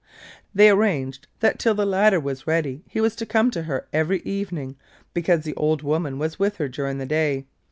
They 0.55 0.67
arranged 0.71 1.27
that 1.41 1.59
till 1.59 1.75
the 1.75 1.85
ladder 1.85 2.19
was 2.19 2.47
ready, 2.47 2.81
he 2.89 2.99
was 2.99 3.15
to 3.17 3.25
come 3.27 3.51
to 3.51 3.61
her 3.61 3.85
every 3.93 4.21
evening, 4.21 4.75
because 5.13 5.43
the 5.43 5.53
old 5.53 5.83
woman 5.83 6.17
was 6.17 6.39
with 6.39 6.57
her 6.57 6.67
during 6.67 6.97
the 6.97 7.05
day. 7.05 7.45